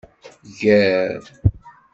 [0.59, 1.21] Gar.